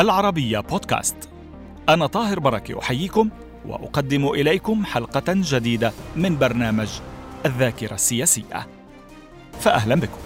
[0.00, 1.16] العربية بودكاست.
[1.88, 3.30] أنا طاهر بركة أحييكم
[3.66, 6.88] وأقدم إليكم حلقة جديدة من برنامج
[7.46, 8.66] الذاكرة السياسية.
[9.60, 10.18] فأهلا بكم.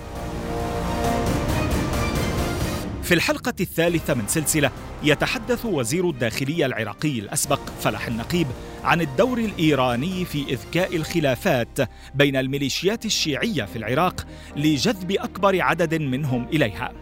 [3.02, 4.70] في الحلقة الثالثة من سلسلة
[5.02, 8.46] يتحدث وزير الداخلية العراقي الأسبق فلاح النقيب
[8.84, 11.78] عن الدور الإيراني في إذكاء الخلافات
[12.14, 16.92] بين الميليشيات الشيعية في العراق لجذب أكبر عدد منهم إليها.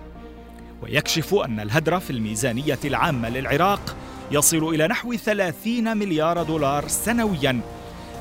[0.82, 3.96] ويكشف أن الهدر في الميزانية العامة للعراق
[4.30, 7.60] يصل إلى نحو 30 مليار دولار سنويا.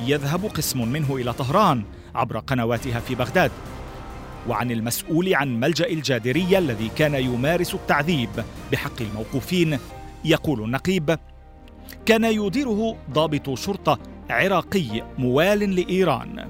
[0.06, 1.84] يذهب قسم منه إلى طهران
[2.16, 3.52] عبر قنواتها في بغداد.
[4.48, 8.30] وعن المسؤول عن ملجأ الجادرية الذي كان يمارس التعذيب
[8.72, 9.80] بحق الموقوفين
[10.25, 11.20] يقول النقيب
[12.06, 16.50] كان يديره ضابط شرطة عراقي موال لإيران.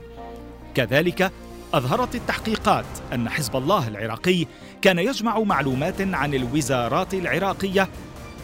[0.75, 1.31] كذلك
[1.73, 4.45] أظهرت التحقيقات أن حزب الله العراقي
[4.81, 7.87] كان يجمع معلومات عن الوزارات العراقية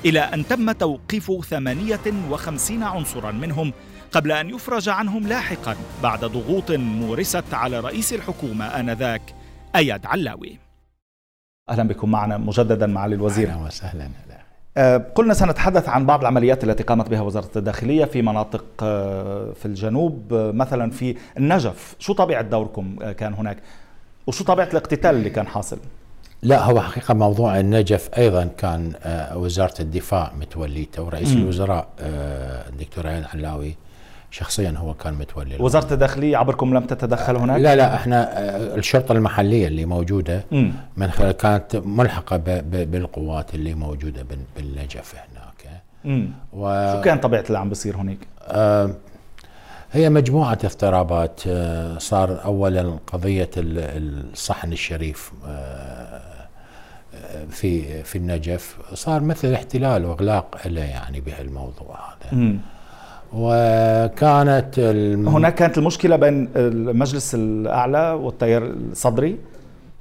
[0.06, 3.74] إلى أن تم توقيف 58 عنصرا منهم
[4.12, 9.22] قبل أن يفرج عنهم لاحقا بعد ضغوط مورست على رئيس الحكومة آنذاك
[9.76, 10.60] أياد علاوي.
[11.70, 13.50] أهلا بكم معنا مجددا معالي الوزير.
[13.50, 14.10] أهلا وسهلا.
[15.16, 20.34] قلنا سنتحدث عن بعض العمليات التي قامت بها وزارة الداخلية في مناطق آه، في الجنوب
[20.34, 21.96] آه، مثلا في النجف.
[22.00, 23.58] شو طبيعة دوركم؟ كان هناك.
[24.28, 25.78] وشو طبيعة الاقتتال اللي كان حاصل؟
[26.42, 28.94] لا هو حقيقة موضوع النجف أيضا كان
[29.36, 31.38] وزارة الدفاع متوليته ورئيس م.
[31.38, 31.88] الوزراء
[32.70, 33.76] الدكتور عين علاوي
[34.38, 38.30] شخصيا هو كان متولي وزارة الداخلية عبركم لم تتدخل هناك؟ لا لا إحنا
[38.76, 40.72] الشرطة المحلية اللي موجودة م.
[40.98, 45.82] من خلال كانت ملحقة بالقوات اللي موجودة بالنجف هناك
[46.54, 46.94] و...
[46.96, 48.90] شو كان طبيعة اللي عم بيصير هناك؟ آه
[49.92, 56.22] هي مجموعة اضطرابات آه صار اولا قضية الصحن الشريف آه
[57.50, 62.00] في في النجف صار مثل احتلال وإغلاق له يعني بهالموضوع
[62.32, 62.58] هذا.
[63.34, 65.30] وكانت الم...
[65.30, 69.38] هناك كانت المشكلة بين المجلس الأعلى والتيار الصدري.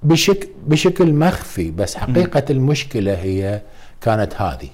[0.03, 2.57] بشكل بشكل مخفي بس حقيقة م.
[2.57, 3.61] المشكلة هي
[4.01, 4.69] كانت هذه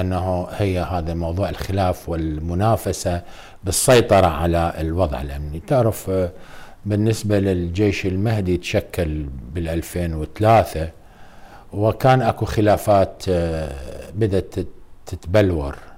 [0.00, 3.22] أنه هي هذا موضوع الخلاف والمنافسة
[3.64, 5.62] بالسيطرة على الوضع الأمني.
[5.66, 6.10] تعرف
[6.86, 10.88] بالنسبة للجيش المهدي تشكل بال 2003
[11.72, 13.72] وكان أكو خلافات آه،
[14.14, 14.54] بدأت
[15.06, 15.74] تتبلور.
[15.74, 15.91] آه،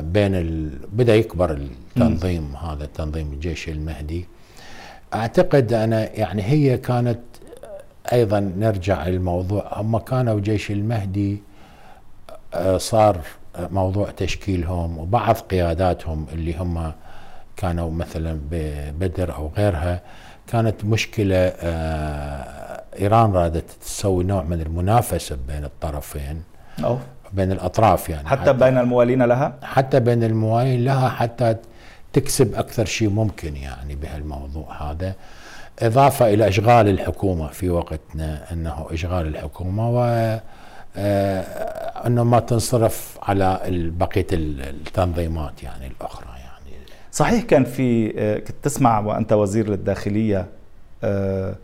[0.00, 0.70] بين ال...
[0.92, 2.56] بدأ يكبر التنظيم.
[2.56, 4.26] هذا التنظيم الجيش المهدي
[5.14, 7.20] أعتقد أنا يعني هي كانت
[8.12, 11.42] أيضا نرجع للموضوع هم كانوا جيش المهدي
[12.54, 13.20] آه، صار
[13.58, 16.92] موضوع تشكيلهم وبعض قياداتهم اللي هم
[17.56, 20.00] كانوا مثلا ببدر أو غيرها
[20.46, 26.42] كانت مشكلة آه، إيران رادت تسوي نوع من المنافسة بين الطرفين
[26.84, 27.00] أوه.
[27.36, 28.28] بين الأطراف يعني.
[28.28, 31.56] حتى, حتى بين الموالين لها؟ حتى بين الموالين لها حتى
[32.12, 35.14] تكسب أكثر شيء ممكن يعني بهالموضوع هذا.
[35.78, 40.00] إضافة إلى إشغال الحكومة في وقتنا إنه إشغال الحكومة و
[40.98, 41.40] آه،
[42.06, 43.60] إنه ما تنصرف على
[43.98, 46.76] بقية التنظيمات يعني الأخرى يعني.
[47.12, 50.46] صحيح كان في آه، كنت تسمع وأنت وزير للداخلية
[51.04, 51.54] آه،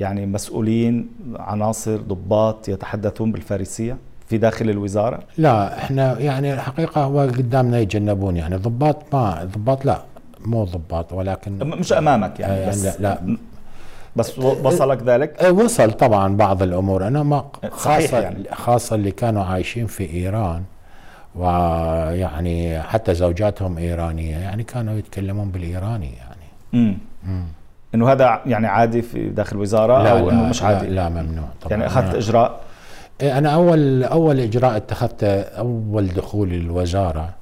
[0.00, 7.78] يعني مسؤولين عناصر ضباط يتحدثون بالفارسية؟ في داخل الوزارة؟ لا إحنا يعني الحقيقة هو قدامنا
[7.78, 10.02] يتجنبون يعني ضباط ما ضباط لا
[10.40, 13.36] مو ضباط ولكن مش أمامك يعني, يعني بس لا, لا
[14.16, 18.44] بس وصلك ذلك؟ إيه، وصل طبعا بعض الأمور أنا ما خاصه يعني.
[18.52, 20.62] خاصة اللي كانوا عايشين في إيران
[21.34, 27.44] ويعني حتى زوجاتهم إيرانية يعني كانوا يتكلمون بالإيراني يعني امم
[27.94, 31.48] إنه هذا يعني عادي في داخل الوزارة لا أو إنه مش عادي؟ لا, لا ممنوع
[31.62, 32.60] طبعا يعني أخذت إجراء
[33.22, 37.34] أنا أول أول إجراء اتخذته أول دخولي للوزارة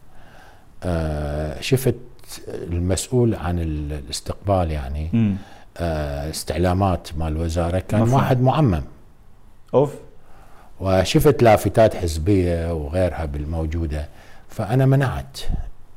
[0.84, 1.94] آه، شفت
[2.48, 5.10] المسؤول عن الاستقبال يعني
[5.78, 8.20] آه، استعلامات مال الوزارة كان مفهوم.
[8.20, 8.82] واحد معمم
[9.74, 9.94] أوف
[10.80, 14.08] وشفت لافتات حزبية وغيرها بالموجودة
[14.48, 15.38] فأنا منعت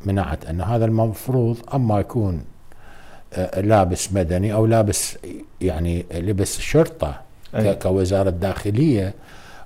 [0.05, 2.41] منعت أن هذا المفروض أما يكون
[3.33, 5.17] آه، لابس مدني أو لابس
[5.61, 7.21] يعني لبس شرطة
[7.55, 7.75] أي.
[7.75, 9.13] كوزارة داخليه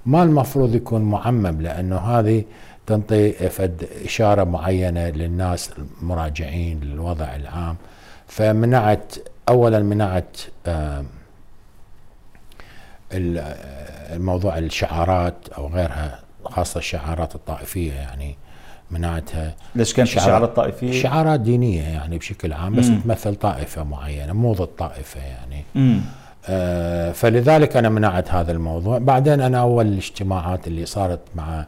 [0.05, 2.43] ما المفروض يكون معمم لأنه هذه
[2.87, 5.71] تنطي فد إشارة معينة للناس
[6.01, 7.75] المراجعين للوضع العام
[8.27, 9.15] فمنعت
[9.49, 10.37] اولا منعت
[14.13, 18.37] الموضوع الشعارات أو غيرها خاصة الشعارات الطائفية يعني
[18.91, 22.99] منعتها ليش كانت شعارات طائفيه؟ شعارات دينية يعني بشكل عام بس مم.
[22.99, 25.99] تمثل طائفة معينة مو ضد طائفة يعني آه،
[27.13, 28.97] فلذلك أنا منعت هذا الموضوع.
[28.97, 31.65] بعدين أنا أول الاجتماعات اللي صارت مع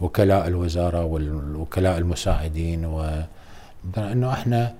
[0.00, 3.06] وكلاء الوزارة والوكلاء المساعدين و
[3.98, 4.72] إنه إحنا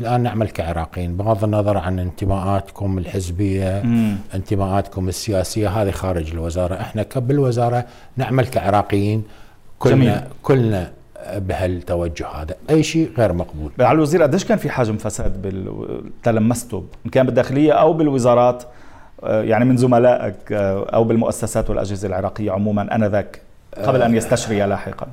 [0.00, 4.16] الآن نعمل كعراقيين بغض النظر عن انتماءاتكم الحزبية مم.
[4.34, 6.74] انتماءاتكم السياسية هذه خارج الوزارة.
[6.74, 7.84] إحنا بالوزاره
[8.16, 9.22] نعمل كعراقيين
[9.78, 10.20] كلنا جميل.
[10.42, 10.92] كلنا
[11.36, 12.54] بهالتوجه هذا.
[12.70, 13.72] أي شيء غير مقبول.
[13.80, 15.72] على الوزير قديش كان في حجم فساد بال...
[16.22, 18.68] تلمسته؟ إن كان بالداخلية أو بالوزارات؟ آه،
[19.22, 23.40] يعني من زملائك آه، أو بالمؤسسات والأجهزة العراقية عموما آنذاك
[23.84, 25.06] قبل أن يستشري لاحقا؟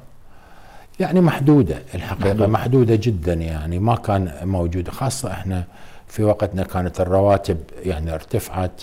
[0.99, 2.47] يعني محدودة الحقيقة محدودة.
[2.47, 5.63] محدودة جدا يعني ما كان موجود خاصة إحنا
[6.07, 8.81] في وقتنا كانت الرواتب يعني ارتفعت.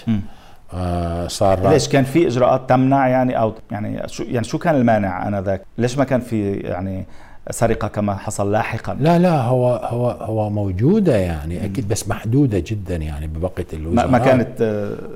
[0.75, 5.29] آه صار ليش؟ كان في إجراءات تمنع يعني أو يعني شو يعني شو كان المانع
[5.29, 7.06] آنذاك؟ ليش ما كان في يعني
[7.50, 8.94] سرقة كما حصل لاحقا.
[9.00, 14.19] لا لا هو هو هو موجودة يعني أكيد بس محدودة جدا يعني ببقية الوزارات ما
[14.19, 14.62] كانت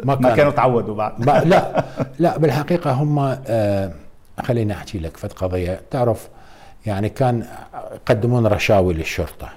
[0.04, 1.24] ما, ما كانوا تعودوا بعد.
[1.46, 1.84] لا
[2.18, 3.92] لا بالحقيقة هم آه
[4.42, 5.80] خليني أحكي لك فت قضية.
[5.90, 6.28] تعرف
[6.86, 7.44] يعني كان
[7.94, 9.48] يقدمون رشاوي للشرطة.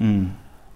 [0.00, 0.28] امم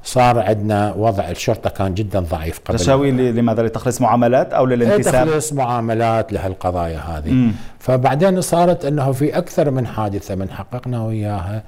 [0.05, 2.75] صار عندنا وضع الشرطة كان جدا ضعيف قبل.
[2.75, 7.31] رشاوي لماذا؟ لتخليص معاملات أو للانتساب تخليص معاملات لهالقضايا هذه.
[7.31, 7.53] مم.
[7.79, 11.63] فبعدين صارت إنه في أكثر من حادثة من حققنا وياها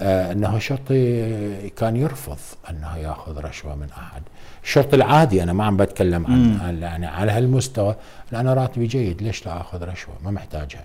[0.00, 2.38] آه إنه الشرطي كان يرفض
[2.70, 4.22] إنه يأخذ رشوة من أحد.
[4.64, 7.94] الشرطي العادي أنا ما عم بتكلم عن يعني على هالمستوى
[8.32, 10.84] أنا راتبي جيد ليش لا أخذ رشوة؟ ما محتاجها.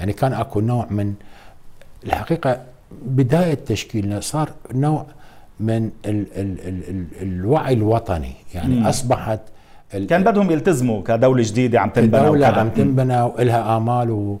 [0.00, 1.14] يعني كان أكو نوع من
[2.06, 2.60] الحقيقة
[3.02, 5.06] بداية تشكيلنا صار نوع
[5.60, 8.32] من ال ال ال ال الوعي الوطني.
[8.54, 8.86] يعني مم.
[8.86, 9.40] أصبحت
[10.08, 14.38] كان بدهم يلتزموا كدولة جديدة عم تنبنى دولة عم تنبنى ولها آمال و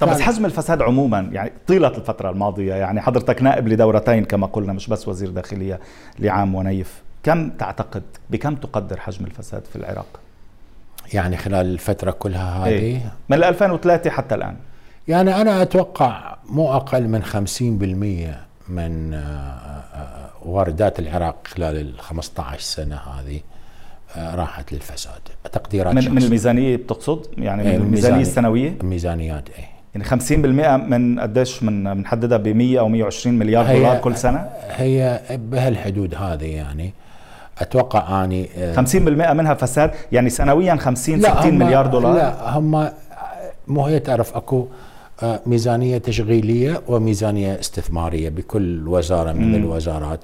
[0.00, 4.72] طب بس حجم الفساد عموما يعني طيلة الفترة الماضية يعني حضرتك نائب لدورتين كما قلنا
[4.72, 5.80] مش بس وزير داخلية
[6.18, 10.20] لعام ونيف كم تعتقد بكم تقدر حجم الفساد في العراق؟
[11.12, 14.56] يعني خلال الفترة كلها هذه؟ إيه؟ من 2003 حتى الآن.
[15.08, 17.28] يعني أنا أتوقع مو أقل من 50%
[18.68, 19.18] من آه،
[19.94, 23.40] آه، واردات العراق خلال ال 15 سنة هذه
[24.16, 25.20] آه، راحت للفساد.
[25.52, 29.64] تقديرات من, من الميزانية بتقصد؟ يعني من الميزانية السنوية؟ الميزانيات اي
[29.94, 35.20] يعني 50% من قديش من بنحددها ب 100 أو 120 مليار دولار كل سنة؟ هي
[35.30, 36.92] بهالحدود هذه يعني.
[37.58, 42.90] أتوقع أني 50% منها فساد؟ يعني سنويا 50 60 مليار دولار؟ لا هم
[43.68, 44.66] مو هي تعرف أكو آه،
[45.46, 49.54] ميزانية تشغيلية وميزانية استثمارية بكل وزارة من مم.
[49.54, 50.20] الوزارات.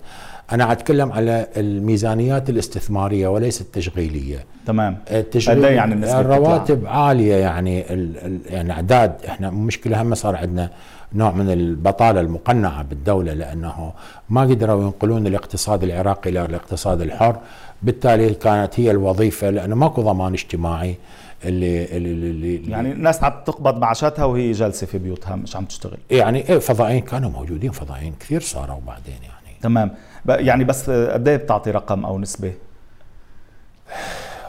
[0.53, 4.45] أنا أتكلم على الميزانيات الاستثمارية وليس التشغيلية.
[4.67, 4.99] تمام.
[5.11, 6.91] التشغيل يعني الرواتب تطلع.
[7.07, 9.13] عالية يعني ال ال يعني أعداد.
[9.29, 10.71] إحنا مشكلة هم صار عندنا
[11.15, 13.93] نوع من البطالة المقنعة بالدولة لأنه
[14.31, 17.37] ما قدروا ينقلون الاقتصاد العراقي إلى الاقتصاد الحر.
[17.83, 20.97] بالتالي كانت هي الوظيفة لأنه ماكو ضمان اجتماعي.
[21.45, 25.99] اللي اللي, اللي يعني الناس عم تقبض معاشاتها وهي جالسة في بيوتها مش عم تشتغل.
[26.11, 29.57] يعني إيه فضائيين كانوا موجودين فضائيين كثير صاروا بعدين يعني.
[29.63, 29.95] تمام.
[30.29, 32.53] يعني بس قد إيه بتعطي رقم أو نسبة؟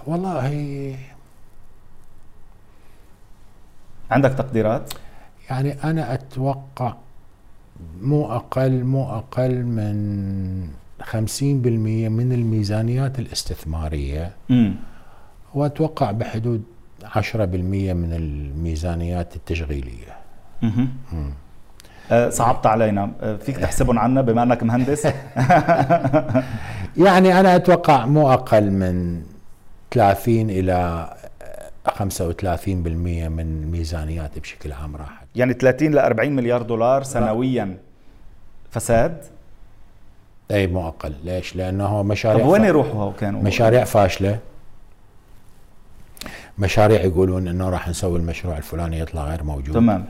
[0.07, 0.95] والله.
[4.12, 4.93] عندك تقديرات؟
[5.50, 6.93] يعني أنا أتوقع
[8.01, 10.67] مو أقل مو أقل من
[11.03, 11.13] 50%
[12.09, 14.31] من الميزانيات الاستثمارية.
[14.51, 14.75] امم
[15.53, 16.63] وأتوقع بحدود
[17.05, 20.17] 10% من الميزانيات التشغيلية.
[22.11, 25.05] أه صعبت علينا أه، فيك تحسبهم عنا بما أنك مهندس؟
[27.05, 29.21] يعني أنا أتوقع مو أقل من
[29.91, 31.07] 30 إلى
[31.89, 31.99] 35%
[32.67, 35.27] من الميزانيات بشكل عام راحت.
[35.35, 37.77] يعني 30 ل 40 مليار دولار سنويا.
[38.71, 39.23] فساد؟
[40.51, 41.13] اي مو أقل.
[41.23, 44.39] ليش؟ لأنه مشاريع طب وين يروحوا كانوا؟ مشاريع فاشلة.
[46.57, 50.05] مشاريع يقولون إنه راح نسوي المشروع الفلاني يطلع غير موجود تمام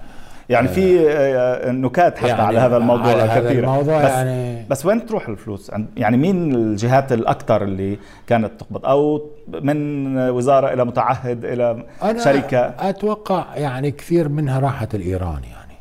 [0.50, 4.66] يعني في آه، نكات حتى يعني على هذا الموضوع على كثيرة هذا الموضوع بس يعني
[4.70, 9.30] بس وين تروح الفلوس؟ يعني مين الجهات الأكثر اللي كانت تقبض أو
[9.62, 15.74] من وزارة إلى متعهد إلى أنا شركة؟ أتوقع يعني كثير منها راحت الإيران يعني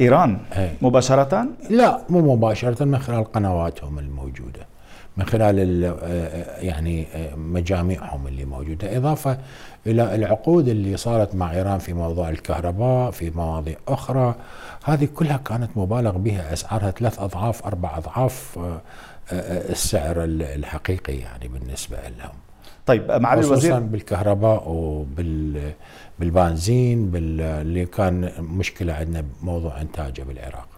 [0.00, 0.70] إيران أي.
[0.82, 4.71] مباشرة؟ لا مو مباشرة من خلال قنواتهم الموجودة
[5.16, 9.38] من خلال آه، آه، يعني مجاميعهم اللي موجودة إضافة
[9.86, 14.34] إلى العقود اللي صارت مع إيران في موضوع الكهرباء في مواضيع أخرى
[14.84, 18.80] هذه كلها كانت مبالغ بها أسعارها ثلاث أضعاف أربع أضعاف آه،
[19.32, 22.34] آه، السعر الحقيقي يعني بالنسبة لهم.
[22.86, 25.72] طيب معالي الوزير بالكهرباء وبال
[26.18, 30.68] بالبنزين اللي كان مشكلة عندنا بموضوع إنتاجه بالعراق.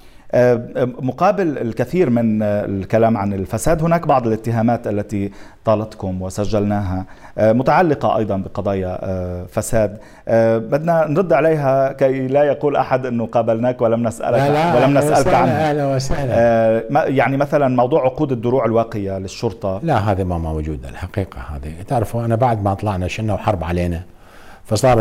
[1.01, 5.31] مقابل الكثير من الكلام عن الفساد هناك بعض الاتهامات التي
[5.65, 7.05] طالتكم وسجلناها
[7.39, 8.99] متعلقة أيضا بقضايا
[9.47, 9.99] فساد.
[10.71, 15.35] بدنا نرد عليها كي لا يقول أحد أنه قابلناك ولم نسألك لا لا ولم نسألك
[15.35, 17.09] عنها أهلا وسهلا.
[17.09, 19.81] يعني مثلا موضوع عقود الدروع الواقية للشرطة.
[19.83, 21.83] لا هذا ما موجود الحقيقة هذه.
[21.89, 24.03] تعرفوا أنا بعد ما طلعنا شلنا وحرب علينا.
[24.67, 24.99] فصار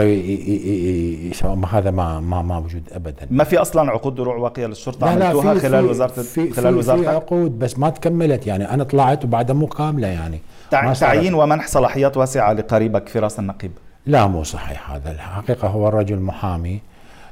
[1.72, 3.28] هذا ما ما ما موجود ابدا.
[3.32, 7.08] ما في أصلا عقود دروع واقية للشرطة لا عملتوها خلال وزاره في خلال وزارة في
[7.08, 10.40] عقود بس ما تكملت يعني أنا طلعت وبعدها مو كاملة يعني.
[11.00, 13.72] تعيين ومنح صلاحيات واسعة لقريبك فراس النقيب.
[14.06, 15.12] لا مو صحيح هذا.
[15.12, 16.82] الحقيقة هو الرجل محامي.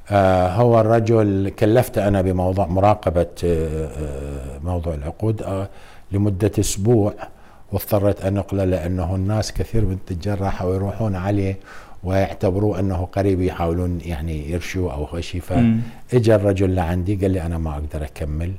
[0.09, 5.67] آه هو الرجل كلفته أنا بموضوع مراقبة آه, آه، موضوع العقود
[6.11, 7.13] لمدة أسبوع
[7.71, 11.57] واضطريت أن اقله لأنه الناس كثير من التجار راحوا يروحون عليه
[12.03, 17.73] ويعتبروه أنه قريب يحاولون يعني يرشوا أو شيء فاجى الرجل لعندي قال لي أنا ما
[17.73, 18.53] أقدر أكمل.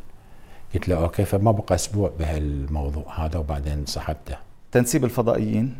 [0.75, 4.37] قلت له أوكي فما بقى أسبوع بهالموضوع هذا وبعدين سحبته.
[4.73, 5.75] تنسيب الفضائيين؟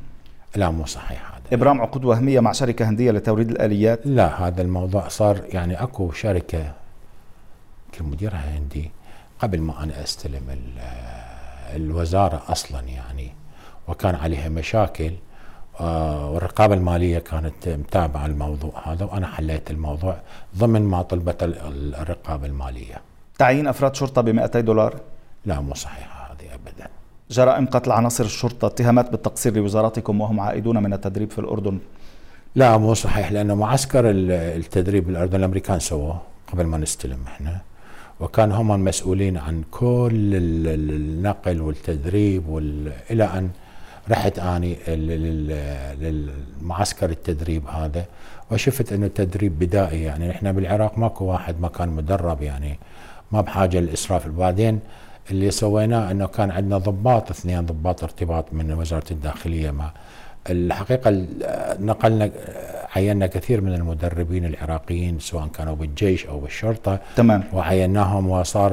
[0.57, 1.43] لا مو صحيح هذا.
[1.53, 6.73] إبرام عقود وهمية مع شركة هندية لتوريد الآليات؟ لا هذا الموضوع صار يعني أكو شركة
[7.93, 8.91] كان مديرها هندي.
[9.39, 10.43] قبل ما أنا أستلم
[11.77, 13.33] الوزارة أصلا يعني
[13.89, 15.13] وكان عليها مشاكل
[15.81, 20.17] آه، والرقابة المالية كانت متابعة الموضوع هذا وأنا حليت الموضوع
[20.59, 23.01] ضمن ما طلبت الرقابة المالية.
[23.39, 24.95] تعيين أفراد شرطة ب 200 دولار؟
[25.47, 26.89] لا مو صحيحة هذه أبدا.
[27.31, 31.79] جرائم قتل عناصر الشرطة اتهامات بالتقصير لوزاراتكم وهم عائدون من التدريب في الأردن؟
[32.55, 36.21] لا مو صحيح لأنه معسكر التدريب بالأردن الأمريكان سووه
[36.53, 37.61] قبل ما نستلم إحنا
[38.21, 40.11] وكان هم المسؤولين عن كل
[40.67, 42.59] النقل والتدريب
[43.11, 43.51] إلى أن
[44.11, 44.77] رحت أني
[46.01, 48.05] للمعسكر التدريب هذا
[48.51, 50.03] وشفت إنه تدريب بدائي.
[50.03, 52.79] يعني إحنا بالعراق ماكو واحد ما كان مدرب يعني
[53.33, 54.29] ما بحاجة للإسراف.
[54.29, 54.81] بعدين
[55.31, 59.71] اللي سويناه إنه كان عندنا ضباط اثنين ضباط ارتباط من وزارة الداخلية.
[59.71, 59.91] ما
[60.51, 61.27] الحقيقة
[61.81, 62.31] نقلنا
[62.97, 66.99] عينا كثير من المدربين العراقيين سواء كانوا بالجيش أو بالشرطة.
[67.17, 67.45] تمام.
[67.53, 68.73] وعيناهم وصار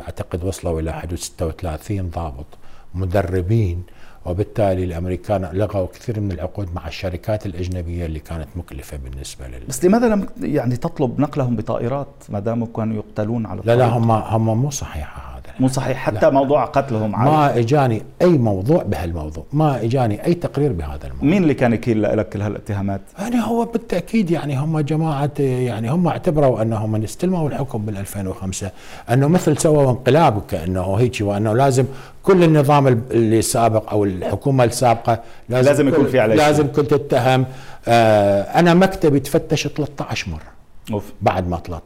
[0.00, 2.46] أعتقد وصلوا إلى حدود 36 ضابط
[2.94, 3.82] مدربين.
[4.26, 9.84] وبالتالي الأمريكان لغوا كثير من العقود مع الشركات الأجنبية اللي كانت مكلفة بالنسبة لل بس
[9.84, 14.10] لماذا لم يعني تطلب نقلهم بطائرات ما دام كانوا يقتلون على الطريق؟ لا لا هم
[14.10, 15.25] هم مو صحيحة
[15.60, 15.98] مو صحيح.
[15.98, 16.30] حتى لا.
[16.30, 19.44] موضوع قتلهم ما إجاني أي موضوع بهالموضوع.
[19.52, 21.28] ما إجاني أي تقرير بهذا الموضوع.
[21.28, 26.08] مين اللي كان يكيل لك كل هالاتهامات؟ يعني هو بالتأكيد يعني هم جماعة يعني هم
[26.08, 28.70] اعتبروا أنهم من استلموا الحكم بال 2005
[29.10, 31.84] أنه مثل سووا انقلاب كانه هيك وأنه لازم
[32.22, 37.46] كل النظام اللي سابق أو الحكومة السابقة لازم, لازم يكون في عليه لازم كنت تتهم.
[37.88, 40.56] آه أنا مكتبي تفتش 13 مرة.
[40.92, 41.12] أوف.
[41.22, 41.82] بعد ما طلعت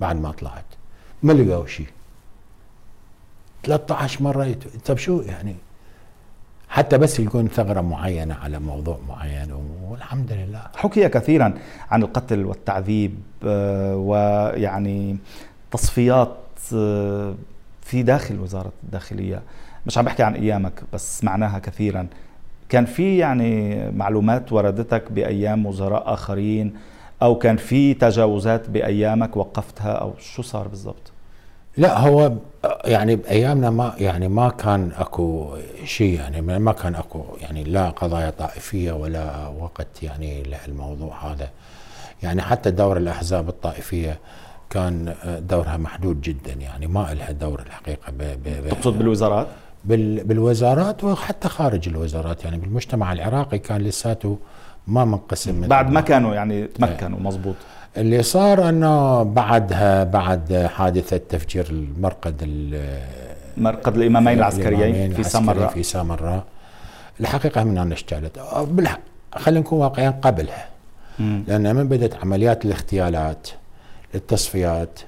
[0.00, 0.64] بعد ما طلعت.
[1.22, 1.86] ما لقوا شيء.
[3.62, 4.54] 13 مرة
[4.86, 5.56] طيب شو يعني؟
[6.68, 9.52] حتى بس يكون ثغرة معينة على موضوع معين
[9.88, 10.62] والحمد لله.
[10.76, 11.54] حكي كثيرا
[11.90, 13.14] عن القتل والتعذيب
[13.44, 15.16] آه، ويعني
[15.70, 16.36] تصفيات
[16.74, 17.34] آه،
[17.82, 19.42] في داخل وزارة الداخلية.
[19.86, 22.06] مش عم بحكي عن أيامك بس سمعناها كثيرا.
[22.68, 26.74] كان في يعني معلومات وردتك بأيام وزراء آخرين
[27.22, 31.12] أو كان في تجاوزات بأيامك وقفتها أو شو صار بالضبط؟
[31.76, 32.32] لا هو
[32.84, 38.30] يعني بأيامنا ما يعني ما كان أكو شيء يعني ما كان أكو يعني لا قضايا
[38.30, 41.48] طائفية ولا وقت يعني للموضوع هذا.
[42.22, 44.18] يعني حتى دور الأحزاب الطائفية
[44.70, 45.14] كان
[45.48, 48.12] دورها محدود جدا يعني ما لها دور الحقيقة
[48.70, 49.46] تقصد بالوزارات؟
[49.84, 54.38] بالوزارات وحتى خارج الوزارات يعني بالمجتمع العراقي كان لساته
[54.86, 55.68] ما منقسم.
[55.68, 57.54] بعد ما كانوا يعني تمكنوا مظبوط
[57.96, 62.42] اللي صار أنه بعدها بعد حادثة تفجير المرقد
[63.56, 66.44] مرقد الإمامين العسكريين في سامراء في سامراء
[67.20, 68.38] الحقيقة من أنا اشتغلت
[69.34, 70.68] خلينا نكون واقعيين قبلها.
[71.18, 73.48] لأن من بدأت عمليات الاغتيالات
[74.14, 75.00] للتصفيات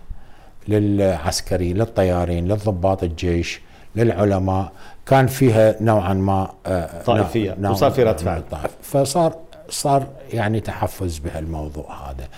[0.68, 3.60] للعسكري للطيارين للضباط الجيش
[3.96, 4.72] للعلماء.
[5.06, 8.42] كان فيها نوعا ما آه، طائفية وصار في رد فعل
[8.82, 9.36] فصار
[9.68, 12.28] صار يعني تحفز بهالموضوع هذا.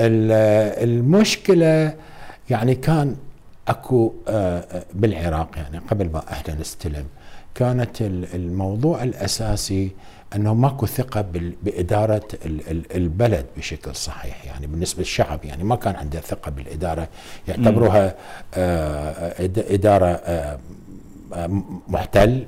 [0.00, 1.94] المشكلة
[2.50, 3.16] يعني كان
[3.68, 7.06] أكو آه، آه، بالعراق يعني قبل ما إحنا نستلم
[7.54, 8.02] كانت
[8.34, 9.90] الموضوع الأساسي
[10.36, 11.24] أنه ماكو ثقة
[11.62, 12.28] بإدارة
[12.94, 17.08] البلد بشكل صحيح يعني بالنسبة للشعب يعني ما كان عنده ثقة بالإدارة
[17.48, 18.14] يعتبروها
[19.48, 20.20] إدارة
[21.88, 22.46] محتل.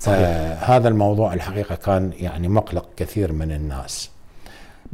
[0.00, 0.18] صحيح.
[0.18, 4.10] آه هذا الموضوع الحقيقة كان يعني مقلق كثير من الناس.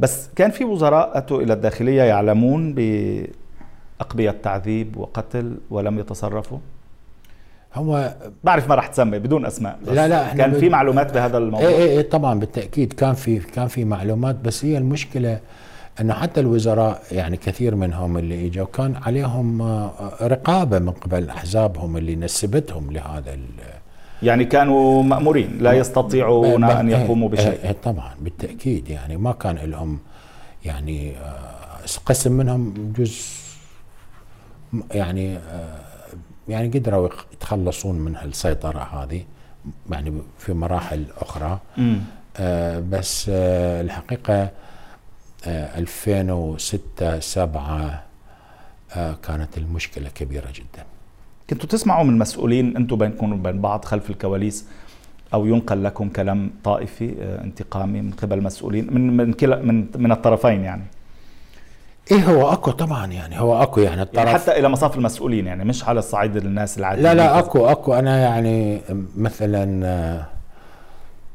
[0.01, 2.79] بس كان في وزراء أتوا إلى الداخلية يعلمون ب
[4.01, 6.57] أقبية تعذيب وقتل ولم يتصرفوا؟
[7.75, 11.67] هو بعرف ما راح تسمي بدون أسماء بس لا لا كان في معلومات بهذا الموضوع.
[11.67, 15.39] إيه إيه طبعا بالتأكيد كان في كان في معلومات بس هي المشكلة
[16.01, 19.91] إنه حتى الوزراء يعني كثير منهم اللي إجوا كان عليهم آه،
[20.21, 23.37] رقابة من قبل أحزابهم اللي نسبتهم لهذا
[24.23, 27.47] يعني كانوا مأمورين لا يستطيعون أن يقوموا بشيء.
[27.51, 29.99] إيه, إيه طبعا بالتأكيد يعني ما كان لهم
[30.65, 33.23] يعني آه، قسم منهم جزء
[34.91, 35.79] يعني آه،
[36.49, 39.23] يعني قدروا يتخلصون من السيطرة هذه
[39.89, 41.59] يعني في مراحل أخرى.
[42.37, 44.49] آه بس آه الحقيقة
[45.45, 48.03] آه 2006 7
[48.95, 50.85] آه كانت المشكلة كبيرة جدا.
[51.51, 54.65] كنتوا تسمعوا من مسؤولين أنتم بينكم وبين بعض خلف الكواليس
[55.33, 60.11] أو ينقل لكم كلام طائفي آه انتقامي من قبل مسؤولين من من كلا من من
[60.11, 60.83] الطرفين يعني.
[62.11, 65.63] إيه هو أكو طبعا يعني هو أكو يعني الطرف يعني حتى إلى مصاف المسؤولين يعني
[65.63, 67.03] مش على الصعيد الناس العاديين.
[67.03, 67.93] لا لا اكو أكو.
[67.93, 68.81] أنا يعني
[69.17, 70.25] مثلا آه،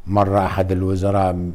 [0.06, 1.50] مرة أحد الوزراء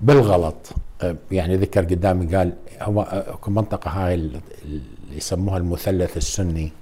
[0.00, 4.40] بالغلط آه، يعني ذكر قدامي قال هو منطقة هاي اللي
[5.16, 6.72] يسموها المثلث السني.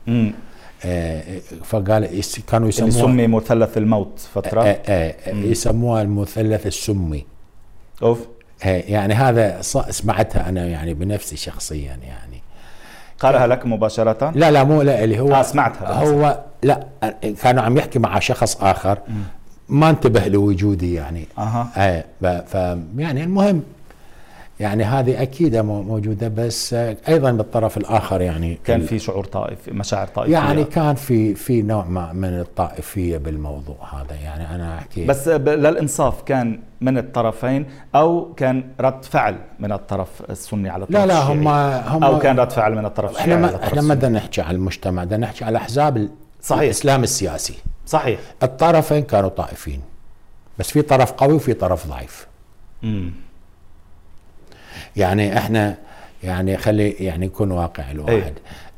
[1.64, 4.62] فقال كانوا يسموها سمي مثلث الموت فترة.
[4.62, 7.26] آه آه يسموها المثلث السمي.
[8.02, 8.18] أوف.
[8.64, 9.60] يعني هذا
[9.90, 12.42] سمعتها أنا يعني بنفسي شخصيا يعني.
[13.18, 16.86] قالها لك مباشرة؟ لا لا مو لا اللي هو آه سمعتها هو لا
[17.42, 18.98] كانوا عم يحكي مع شخص آخر.
[19.68, 21.26] ما انتبه لوجودي يعني.
[21.38, 21.68] أها.
[21.76, 22.06] إيه
[22.42, 22.54] ف
[22.96, 23.62] يعني المهم
[24.60, 26.74] يعني هذه أكيد موجودة بس
[27.08, 30.32] أيضا بالطرف الآخر يعني كان في شعور طائفي مشاعر طائفية.
[30.32, 35.04] يعني كان في في نوع من الطائفية بالموضوع هذا يعني أنا أحكي.
[35.06, 41.06] بس للإنصاف كان من الطرفين أو كان رد فعل من الطرف السني على الطرف لا
[41.06, 44.18] لا هم هم أو كان رد فعل من الطرف الشيعي إحنا ما إحنا ما بدنا
[44.18, 46.08] نحكي على المجتمع؟ بدنا نحكي على أحزاب
[46.42, 46.62] صحيح.
[46.62, 47.54] الإسلام السياسي.
[47.86, 48.20] صحيح.
[48.42, 49.80] الطرفين كانوا طائفين
[50.58, 52.26] بس في طرف قوي وفي طرف ضعيف.
[52.84, 53.12] امم
[54.96, 55.76] يعني إحنا
[56.22, 58.32] يعني خلي يعني يكون واقع الواحد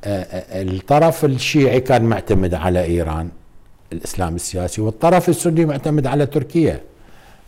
[0.06, 0.62] أيه.
[0.62, 3.28] الطرف الشيعي كان معتمد على إيران
[3.92, 6.80] الإسلام السياسي والطرف السني معتمد على تركيا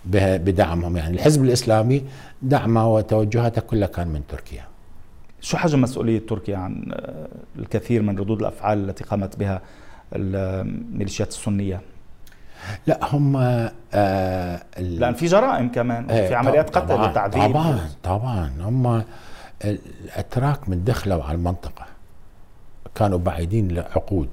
[0.04, 0.96] بدعمهم.
[0.96, 2.02] يعني الحزب الإسلامي
[2.42, 4.64] دعمه وتوجهاته كلها كان من تركيا.
[5.40, 9.62] شو حجم مسؤولية تركيا عن آه، الكثير من ردود الأفعال التي قامت بها
[10.12, 11.80] الميليشيات السنية؟
[12.86, 13.36] لا هم
[13.94, 18.50] آه لأن في جرائم كمان في عمليات قتل وتعذيب طبعا طبعا.
[18.60, 19.02] هم
[19.64, 21.86] الأتراك من دخلوا على المنطقة.
[22.94, 24.28] كانوا بعيدين لعقود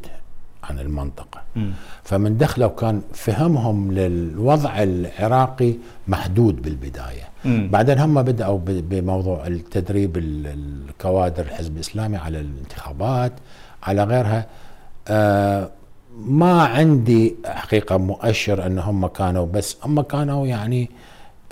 [0.63, 1.41] عن المنطقة.
[1.55, 1.71] م.
[2.03, 5.73] فمن دخلوا كان فهمهم للوضع العراقي
[6.07, 7.23] محدود بالبداية.
[7.45, 7.67] م.
[7.69, 13.31] بعدين هم بدأوا بموضوع التدريب الكوادر الحزب الإسلامي على الانتخابات
[13.83, 14.45] على غيرها.
[15.07, 15.69] آه
[16.17, 20.89] ما عندي حقيقة مؤشر أن هم كانوا بس هم كانوا يعني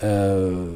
[0.01, 0.67] آه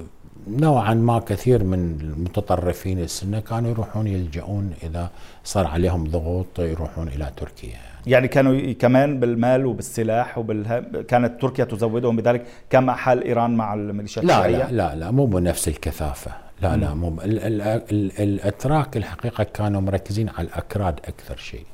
[0.47, 5.09] نوعا ما كثير من المتطرفين السنة كانوا يروحون يلجؤون إذا
[5.43, 11.65] صار عليهم ضغوط يروحون إلى تركيا يعني, يعني كانوا كمان بالمال وبالسلاح وبالها كانت تركيا
[11.65, 12.45] تزودهم بذلك.
[12.69, 16.31] كما حال إيران مع الميليشيات لا لا لا لا مو بنفس الكثافة.
[16.61, 21.65] لا لا مو ال ال ال الأتراك الحقيقة كانوا مركزين على الأكراد أكثر شيء.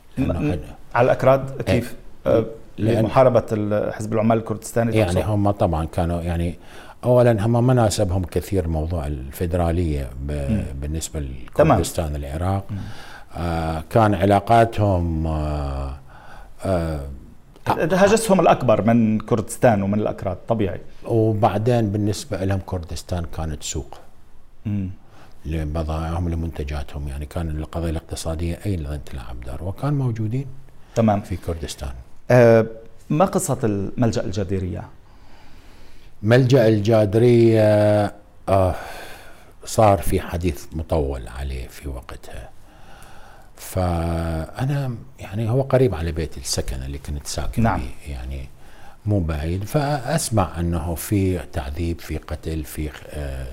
[0.95, 1.95] على الأكراد كيف؟
[2.27, 2.45] أه
[2.77, 3.45] لمحاربة
[3.91, 6.55] حزب العمال الكردستاني يعني هم طبعا كانوا يعني
[7.03, 10.09] اولا هم ما ناسبهم كثير موضوع الفدراليه
[10.81, 12.65] بالنسبة لكردستان العراق.
[13.37, 15.97] آه كان علاقاتهم آه
[16.65, 16.99] آه
[17.67, 20.81] هجسهم الأكبر من كردستان ومن الأكراد طبيعي.
[21.05, 23.97] وبعدين بالنسبة لهم كردستان كانت سوق.
[25.45, 27.07] لبضائعهم لمنتجاتهم.
[27.07, 30.45] يعني كان القضية الاقتصادية أيضا تلعب دور وكان موجودين
[30.95, 31.21] تمام.
[31.21, 31.89] في كردستان.
[31.89, 32.10] آه
[33.09, 34.83] ما قصة الملجأ الجديريه
[36.23, 38.13] ملجأ الجادرية
[38.49, 38.75] آه
[39.65, 42.49] صار في حديث مطول عليه في وقتها.
[43.55, 47.79] فأنا يعني هو قريب على بيت السكن اللي كنت ساكن نعم.
[47.79, 48.49] فيه يعني
[49.05, 49.63] مو بعيد.
[49.63, 53.47] فأسمع أنه في تعذيب في قتل في آه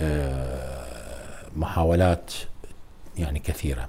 [0.00, 0.84] آه
[1.56, 2.32] محاولات
[3.18, 3.88] يعني كثيرة.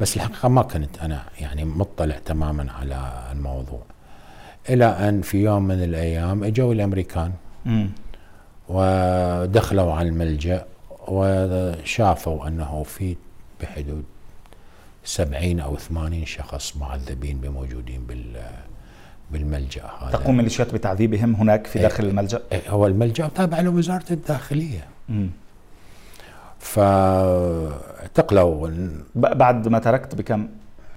[0.00, 3.82] بس الحقيقة ما كنت أنا يعني مطلع تماما على الموضوع
[4.68, 7.32] إلى أن في يوم من الأيام إجوا الأمريكان
[7.66, 7.86] م.
[8.68, 10.64] ودخلوا على الملجأ
[11.08, 13.16] وشافوا أنه في
[13.60, 14.04] بحدود
[15.04, 18.42] سبعين أو ثمانين شخص معذبين بموجودين بال
[19.30, 24.04] بالملجأ هذا تقوم ميليشيات بتعذيبهم هناك في داخل إيه الملجأ؟ إيه هو الملجأ تابع لوزارة
[24.10, 25.26] الداخلية م.
[26.58, 27.85] فاعتقلوا
[29.14, 30.48] ب- بعد ما تركت بكم؟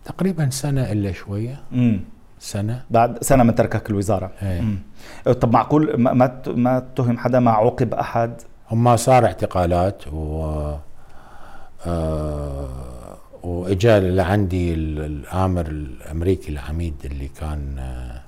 [0.05, 1.99] تقريبا سنة إلا شوية مم.
[2.39, 4.63] سنة بعد سنة من تركك الوزارة إيه.
[5.33, 8.33] طب معقول ما ما اتهم حدا ما عوقب أحد
[8.71, 10.43] هم صار اعتقالات و
[11.85, 12.69] آه
[13.43, 18.21] واجا لعندي ال- الآمر الأمريكي العميد اللي كان آه،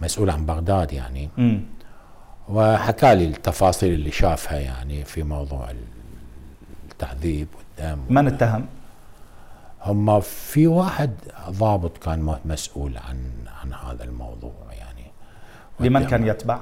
[0.00, 1.60] مسؤول عن بغداد يعني مم.
[2.48, 5.68] وحكى لي التفاصيل اللي شافها يعني في موضوع
[6.92, 8.66] التعذيب والدم من اتهم؟
[9.84, 11.10] هم في واحد
[11.50, 13.30] ضابط كان مسؤول عن
[13.62, 15.06] عن هذا الموضوع يعني.
[15.80, 16.58] لمن كان يتبع؟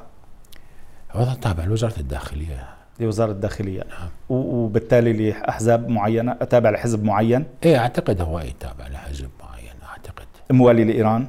[1.09, 2.66] هذا تابع لوزارة الداخلية.
[3.00, 3.85] لوزارة الداخلية.
[4.29, 10.27] و- وبالتالي لأحزاب معينة تابع لحزب معين؟ إيه أعتقد هو يتابع لحزب معين أعتقد.
[10.50, 11.27] موالي لإيران؟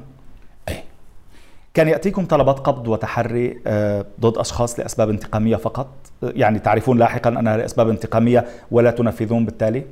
[0.68, 0.84] إيه.
[1.74, 5.88] كان يأتيكم طلبات قبض وتحري آه، ضد أشخاص لأسباب انتقامية فقط؟
[6.34, 9.84] يعني تعرفون لاحقا أنها لأسباب انتقامية ولا تنفذون بالتالي؟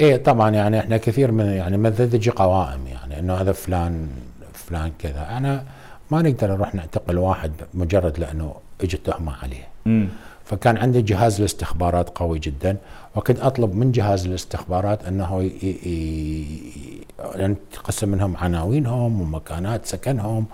[0.00, 4.08] إيه طبعا يعني إحنا كثير من يعني تجي قوائم يعني إنه هذا فلان
[4.52, 5.28] فلان كذا.
[5.30, 5.64] أنا
[6.10, 9.68] ما نقدر نروح نعتقل واحد مجرد لأنه إجت تهمة عليه.
[9.86, 10.08] مم.
[10.44, 12.76] فكان عندي جهاز الاستخبارات قوي جدا
[13.16, 15.46] وكنت أطلب من جهاز الاستخبارات إنه ي...
[15.46, 15.88] ي...
[15.88, 17.06] ي...
[17.34, 20.46] لأن تقسم منهم عناوينهم ومكانات سكنهم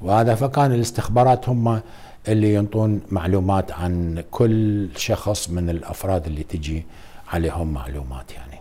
[0.00, 0.34] وهذا.
[0.34, 1.80] فكان الاستخبارات هم
[2.28, 6.86] اللي ينطون معلومات عن كل شخص من الأفراد اللي تجي
[7.28, 8.58] عليهم معلومات يعني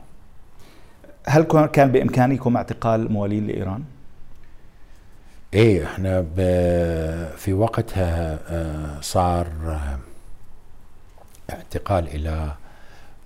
[1.28, 3.84] هل كان- كان بإمكانكم اعتقال موالين لإيران؟
[5.54, 6.22] إيه إحنا.
[7.38, 10.00] في وقتها آه، صار آه،
[11.50, 12.52] اعتقال إلى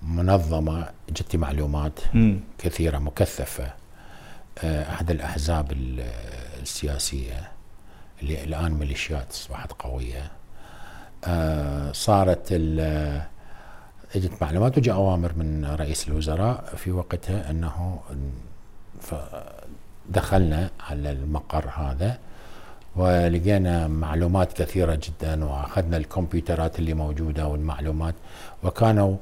[0.02, 2.40] منظمة جتي معلومات مم.
[2.58, 3.72] كثيرة مكثفة
[4.64, 6.00] آه، أحد الأحزاب ال-
[6.62, 7.51] السياسية
[8.22, 10.30] اللي الآن ميليشيات أصبحت قوية.
[11.24, 12.52] آه، صارت
[14.16, 18.00] إجت معلومات وجاء أوامر من رئيس الوزراء في وقتها أنه
[20.08, 22.18] دخلنا على المقر هذا
[22.96, 28.14] ولقينا معلومات كثيرة جدا وأخذنا الكمبيوترات اللي موجودة والمعلومات
[28.62, 29.16] وكانوا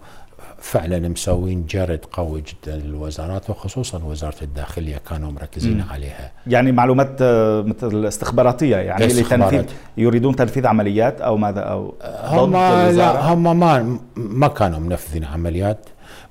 [0.60, 5.84] فعلا مسوين جرد قوي جدا للوزارات وخصوصا وزارة الداخلية كانوا مركزين مم.
[5.90, 9.06] عليها يعني معلومات آه، مثل استخباراتيه يعني.
[9.06, 9.64] لتنفيذ
[9.96, 11.94] يريدون تنفيذ عمليات أو ماذا أو
[12.24, 15.78] هم لا؟ هم ما ما كانوا منفذين عمليات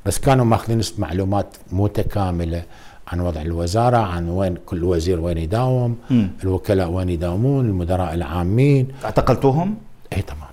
[0.06, 2.64] بس كانوا ماخذين معلومات متكاملة
[3.08, 6.30] عن وضع الوزارة عن وين كل وزير وين يداوم مم.
[6.44, 9.78] الوكلاء وين يداومون المدراء العامين اعتقلتوهم
[10.14, 10.50] اي طبعا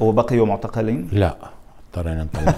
[0.00, 1.36] وبقيوا معتقلين؟ لا
[1.86, 2.54] اضطرينا نطلع.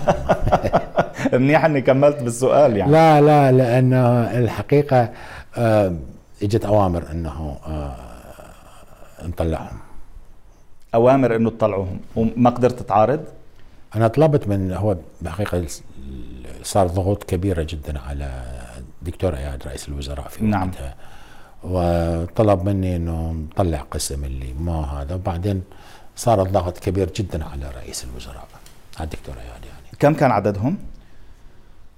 [1.32, 2.92] منيح إني كملت بالسؤال يعني.
[2.92, 5.10] لا لا لأنه الحقيقة
[5.56, 5.94] آه،
[6.42, 7.94] إجت أوامر إنه آه،
[9.24, 9.78] نطلعهم.
[10.94, 12.00] أوامر إنه تطلعوهم.
[12.16, 13.24] وما قدرت تعارض؟
[13.96, 15.66] أنا طلبت من هو بحقيقة
[16.62, 18.42] صار ضغوط كبيرة جدا على
[18.78, 20.68] الدكتور اياد رئيس الوزراء في نعم.
[20.68, 20.94] وقتها.
[21.64, 25.14] وطلب مني إنه نطلع قسم اللي ما هذا.
[25.14, 25.62] وبعدين
[26.16, 28.48] صار الضغط كبير جدا على رئيس الوزراء.
[29.00, 29.86] على الدكتور اياد يعني.
[29.98, 30.76] كم كان عددهم؟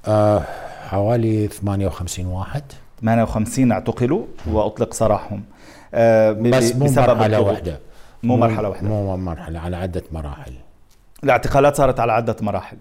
[0.06, 0.42] آه
[0.88, 2.62] حوالي 58 واحد.
[3.02, 5.42] 58 اعتقلوا وأطلق سراحهم.
[5.94, 7.40] آه، بس مو بسبب مرحلة.
[7.40, 7.78] واحدة.
[8.22, 8.88] مو مرحلة واحدة.
[8.88, 10.52] مو مرحلة على عدة مراحل.
[11.24, 12.76] الاعتقالات صارت على عدة مراحل.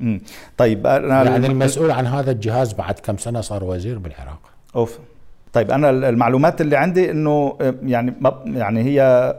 [0.00, 0.20] مم.
[0.56, 4.40] طيب أنا يعني المسؤول عن هذا الجهاز بعد كم سنة صار وزير بالعراق؟
[4.76, 4.98] أوف.
[5.52, 8.14] طيب أنا المعلومات اللي عندي إنه آه، يعني
[8.46, 9.34] يعني هي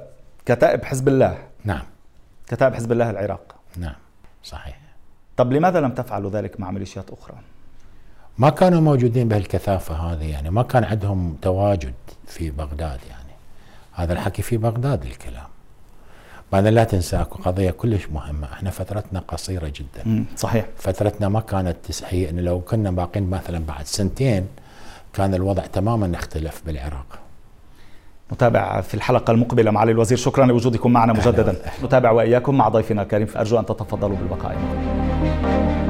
[0.46, 1.38] كتائب حزب الله.
[1.66, 1.84] نعم.
[2.48, 3.56] كتائب حزب الله العراق.
[3.78, 3.96] نعم.
[4.44, 4.80] صحيح.
[5.38, 7.36] طب لماذا لم تفعلوا ذلك مع ميليشيات أخرى؟
[8.38, 11.94] ما كانوا موجودين بهالكثافة هذه يعني ما كان عندهم تواجد
[12.28, 13.34] في بغداد يعني.
[13.94, 15.48] هذا الحكي في بغداد الكلام.
[16.52, 18.54] بعدين لا تنسى أكو قضية كلش مهمة.
[18.54, 20.04] إحنا فترتنا قصيرة جدا.
[20.06, 20.26] مم.
[20.38, 20.66] صحيح.
[20.78, 24.48] فترتنا ما كانت تسهي إن لو كنا باقين مثلا بعد سنتين
[25.14, 27.20] كان الوضع تماما اختلف بالعراق.
[28.34, 30.18] نتابع في الحلقة المقبلة معالي الوزير.
[30.18, 31.56] شكرا لوجودكم معنا مجددا.
[31.84, 32.58] نتابع وإياكم.
[32.58, 34.56] مع ضيفنا الكريم فأرجو أن تتفضلوا بالبقاء.
[34.56, 35.83] معنا